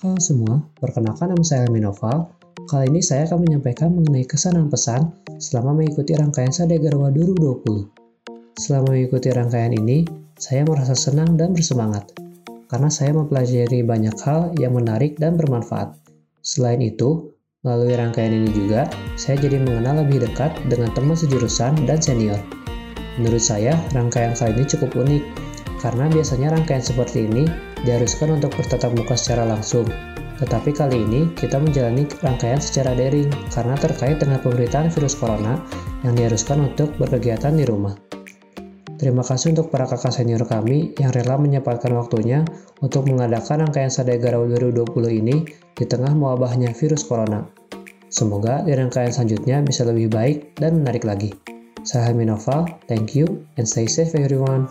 [0.00, 2.32] Halo semua, perkenalkan nama saya Helmi Noval.
[2.72, 7.92] Kali ini saya akan menyampaikan mengenai kesan dan pesan selama mengikuti rangkaian Sade Garwa 2020.
[8.56, 10.08] Selama mengikuti rangkaian ini,
[10.40, 12.16] saya merasa senang dan bersemangat
[12.72, 15.92] karena saya mempelajari banyak hal yang menarik dan bermanfaat.
[16.40, 18.88] Selain itu, melalui rangkaian ini juga,
[19.20, 22.40] saya jadi mengenal lebih dekat dengan teman sejurusan dan senior.
[23.20, 25.22] Menurut saya, rangkaian kali ini cukup unik,
[25.84, 27.44] karena biasanya rangkaian seperti ini
[27.84, 29.88] diharuskan untuk bertatap muka secara langsung.
[30.40, 35.60] Tetapi kali ini kita menjalani rangkaian secara daring karena terkait dengan pemberitaan virus corona
[36.00, 37.92] yang diharuskan untuk berkegiatan di rumah.
[39.00, 42.44] Terima kasih untuk para kakak senior kami yang rela menyempatkan waktunya
[42.84, 44.92] untuk mengadakan rangkaian Sadegara 2020
[45.24, 47.48] ini di tengah mewabahnya virus corona.
[48.12, 51.32] Semoga di rangkaian selanjutnya bisa lebih baik dan menarik lagi.
[51.80, 53.24] Saya Helmi Noval, thank you
[53.56, 54.68] and stay safe everyone.